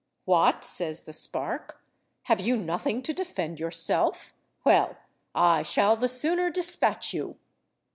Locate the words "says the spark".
0.63-1.79